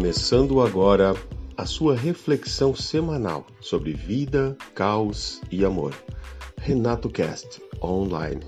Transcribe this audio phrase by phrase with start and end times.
[0.00, 1.12] Começando agora
[1.54, 5.94] a sua reflexão semanal sobre vida, caos e amor.
[6.56, 8.40] Renato Cast Online.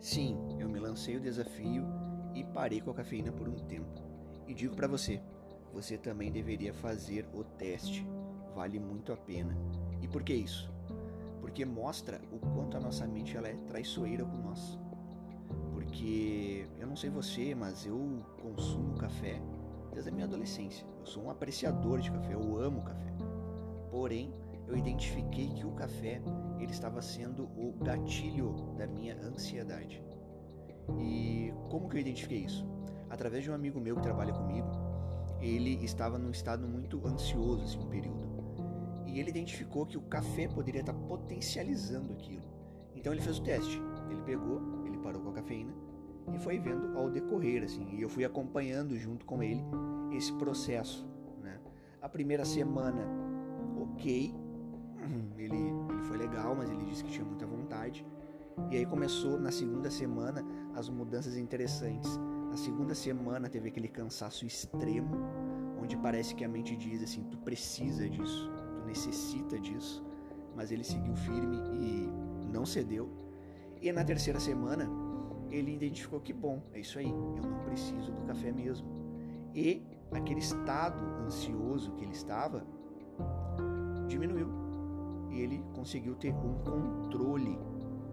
[0.00, 1.86] Sim, eu me lancei o desafio
[2.34, 4.02] e parei com a cafeína por um tempo.
[4.48, 5.20] E digo para você,
[5.72, 8.04] você também deveria fazer o teste.
[8.56, 9.56] Vale muito a pena.
[10.02, 10.79] E por que isso?
[11.50, 14.78] Porque mostra o quanto a nossa mente ela é traiçoeira com nós.
[15.72, 19.42] Porque eu não sei você, mas eu consumo café
[19.92, 20.86] desde a minha adolescência.
[21.00, 23.12] Eu sou um apreciador de café, eu amo café.
[23.90, 24.32] Porém,
[24.68, 26.22] eu identifiquei que o café
[26.60, 30.00] ele estava sendo o gatilho da minha ansiedade.
[31.00, 32.64] E como que eu identifiquei isso?
[33.10, 34.68] Através de um amigo meu que trabalha comigo,
[35.40, 38.29] ele estava num estado muito ansioso, assim, um período.
[39.12, 42.42] E ele identificou que o café poderia estar potencializando aquilo.
[42.94, 43.80] Então ele fez o teste.
[44.08, 45.72] Ele pegou, ele parou com a cafeína
[46.34, 47.86] e foi vendo ao decorrer, assim.
[47.92, 49.62] E eu fui acompanhando junto com ele
[50.12, 51.06] esse processo,
[51.42, 51.58] né?
[52.00, 53.06] A primeira semana,
[53.80, 54.34] ok,
[55.38, 58.06] ele, ele foi legal, mas ele disse que tinha muita vontade.
[58.70, 62.18] E aí começou na segunda semana as mudanças interessantes.
[62.50, 65.16] Na segunda semana teve aquele cansaço extremo,
[65.80, 68.50] onde parece que a mente diz assim: tu precisa disso,
[68.90, 70.04] necessita disso.
[70.54, 72.10] Mas ele seguiu firme e
[72.52, 73.08] não cedeu.
[73.80, 74.88] E na terceira semana
[75.50, 78.86] ele identificou que bom, é isso aí, eu não preciso do café mesmo.
[79.54, 79.82] E
[80.12, 82.64] aquele estado ansioso que ele estava
[84.06, 84.48] diminuiu.
[85.30, 87.58] E ele conseguiu ter um controle,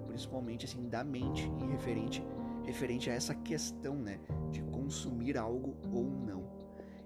[0.07, 2.23] principalmente assim da mente em referente
[2.63, 4.19] referente a essa questão, né,
[4.51, 6.56] de consumir algo ou não.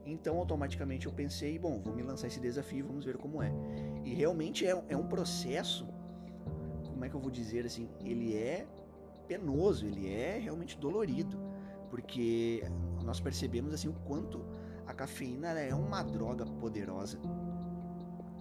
[0.06, 3.52] Então, automaticamente eu pensei, bom, vou me lançar esse desafio, vamos ver como é.
[4.04, 5.88] E realmente é, é um processo,
[6.86, 8.68] como é que eu vou dizer assim, ele é
[9.28, 11.40] penoso, ele é realmente dolorido,
[11.90, 12.64] porque
[13.04, 14.44] nós percebemos assim o quanto
[14.88, 17.20] a cafeína é uma droga poderosa.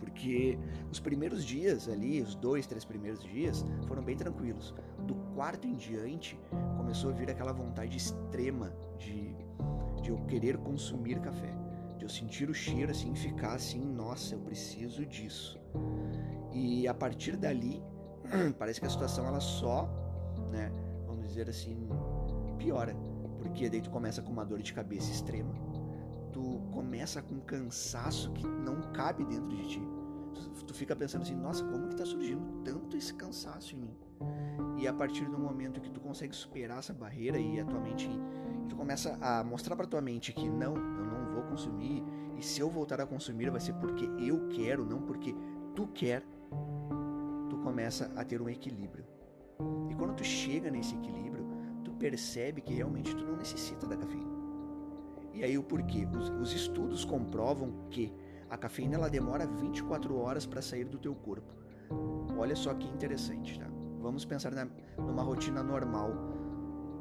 [0.00, 0.58] Porque
[0.90, 4.74] os primeiros dias ali, os dois, três primeiros dias, foram bem tranquilos.
[5.06, 6.38] Do quarto em diante,
[6.76, 9.34] começou a vir aquela vontade extrema de,
[10.00, 11.54] de eu querer consumir café.
[11.98, 15.60] De eu sentir o cheiro assim, ficar assim, nossa, eu preciso disso.
[16.52, 17.82] E a partir dali,
[18.58, 19.88] parece que a situação ela só,
[20.50, 20.72] né,
[21.06, 21.88] vamos dizer assim,
[22.58, 22.94] piora.
[23.38, 25.52] Porque daí tu começa com uma dor de cabeça extrema.
[26.32, 29.82] Tu começa com um cansaço que não cabe dentro de ti.
[30.66, 33.96] Tu, fica pensando assim, nossa, como que tá surgindo tanto esse cansaço em mim?
[34.80, 38.08] E a partir do momento que tu consegue superar essa barreira e a tua mente
[38.08, 42.02] e tu começa a mostrar para tua mente que não, eu não vou consumir
[42.38, 45.34] e se eu voltar a consumir vai ser porque eu quero, não porque
[45.74, 46.24] tu quer.
[47.50, 49.04] Tu começa a ter um equilíbrio.
[49.90, 51.46] E quando tu chega nesse equilíbrio,
[51.84, 54.32] tu percebe que realmente tu não necessita da cafeína.
[55.34, 56.06] E aí o porquê?
[56.06, 58.10] Os, os estudos comprovam que
[58.48, 61.52] a cafeína ela demora 24 horas para sair do teu corpo.
[62.38, 63.79] Olha só que interessante, tá?
[64.00, 64.66] Vamos pensar na,
[64.96, 66.10] numa rotina normal,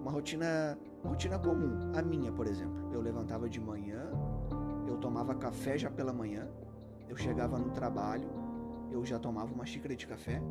[0.01, 2.93] uma rotina, rotina comum, a minha, por exemplo.
[2.93, 4.11] Eu levantava de manhã,
[4.85, 6.47] eu tomava café já pela manhã,
[7.07, 8.27] eu chegava no trabalho,
[8.91, 10.41] eu já tomava uma xícara de café.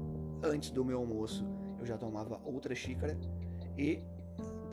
[0.43, 1.45] Antes do meu almoço,
[1.79, 3.19] eu já tomava outra xícara
[3.77, 4.03] e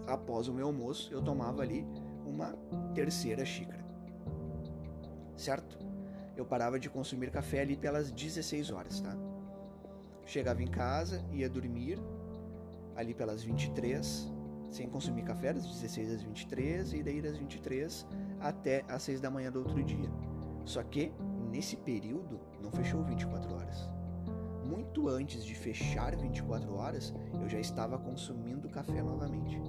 [0.08, 1.86] após o meu almoço, eu tomava ali
[2.26, 2.56] uma
[2.94, 3.84] terceira xícara.
[5.36, 5.78] Certo?
[6.38, 9.16] Eu parava de consumir café ali pelas 16 horas, tá?
[10.26, 12.00] Chegava em casa, ia dormir
[12.96, 14.32] ali pelas 23,
[14.72, 18.06] sem consumir café, das 16 às 23 e daí das 23
[18.40, 20.10] até às 6 da manhã do outro dia.
[20.66, 21.12] Só que
[21.52, 23.90] nesse período não fechou 24 horas.
[24.66, 29.62] Muito antes de fechar 24 horas, eu já estava consumindo café novamente.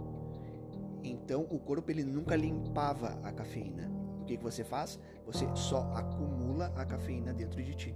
[1.05, 3.91] Então o corpo ele nunca limpava a cafeína.
[4.23, 4.99] O que, que você faz?
[5.27, 7.95] Você só acumula a cafeína dentro de ti.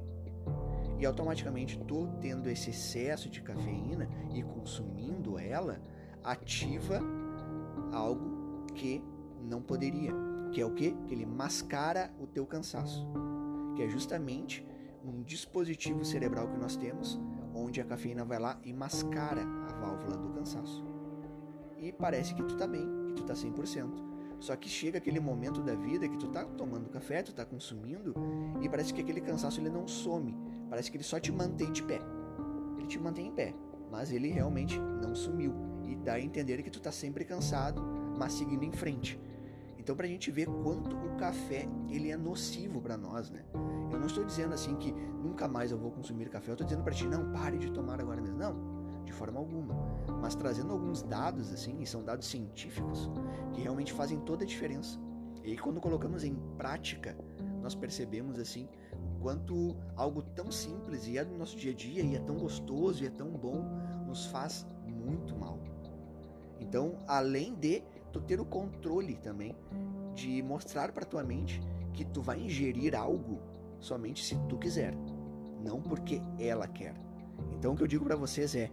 [1.01, 5.81] E automaticamente tu tendo esse excesso de cafeína e consumindo ela,
[6.23, 7.01] ativa
[7.91, 9.03] algo que
[9.43, 10.13] não poderia.
[10.53, 10.91] Que é o que?
[11.07, 13.09] Que ele mascara o teu cansaço.
[13.75, 14.67] Que é justamente
[15.03, 17.19] um dispositivo cerebral que nós temos,
[17.55, 20.85] onde a cafeína vai lá e mascara a válvula do cansaço.
[21.79, 24.11] E parece que tu tá bem, que tu tá 100%.
[24.39, 28.15] Só que chega aquele momento da vida que tu tá tomando café, tu tá consumindo
[28.61, 30.35] e parece que aquele cansaço ele não some,
[30.71, 32.01] parece que ele só te mantém de pé.
[32.79, 33.53] Ele te mantém em pé,
[33.91, 35.53] mas ele realmente não sumiu
[35.85, 37.83] e dá a entender que tu tá sempre cansado,
[38.17, 39.21] mas seguindo em frente.
[39.77, 43.45] Então pra gente ver quanto o café ele é nocivo para nós, né?
[43.93, 46.51] Eu não estou dizendo assim que nunca mais eu vou consumir café.
[46.51, 48.39] Eu estou dizendo para ti, não, pare de tomar agora mesmo.
[48.39, 48.55] Não,
[49.05, 49.75] de forma alguma.
[50.21, 53.11] Mas trazendo alguns dados, assim, e são dados científicos,
[53.53, 54.99] que realmente fazem toda a diferença.
[55.43, 57.17] E aí, quando colocamos em prática,
[57.61, 58.69] nós percebemos, assim,
[59.21, 63.05] quanto algo tão simples e é do nosso dia a dia e é tão gostoso
[63.05, 63.65] e é tão bom,
[64.07, 65.59] nos faz muito mal.
[66.59, 67.83] Então, além de
[68.13, 69.55] tu ter o controle também
[70.15, 71.61] de mostrar para tua mente
[71.93, 73.41] que tu vai ingerir algo
[73.79, 74.95] somente se tu quiser,
[75.63, 76.95] não porque ela quer.
[77.53, 78.71] Então o que eu digo para vocês é: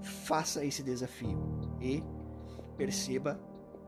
[0.00, 1.38] faça esse desafio
[1.80, 2.02] e
[2.76, 3.40] perceba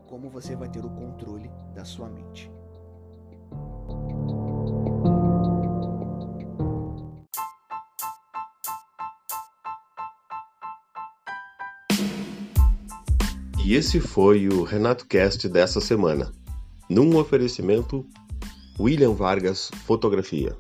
[0.07, 2.51] como você vai ter o controle da sua mente.
[13.71, 16.33] E esse foi o Renato Cast dessa semana,
[16.89, 18.05] num oferecimento
[18.81, 20.57] William Vargas Fotografia.